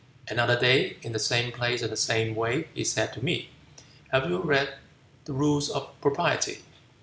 [0.29, 3.51] Another day, in the same place and the same way, he said to me,
[4.11, 4.73] 'Have you read
[5.25, 6.63] the rules of Propriety?'